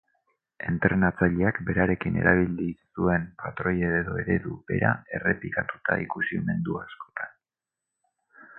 Entrenatzaileak 0.69 1.59
berarekin 1.67 2.17
erabili 2.21 2.69
zuen 3.01 3.27
patroi 3.43 3.75
edo 3.91 4.17
eredu 4.23 4.57
bera 4.73 4.95
errepikatuta 5.19 5.99
ikusi 6.07 6.41
omen 6.43 6.65
du 6.71 6.79
askotan. 6.87 7.37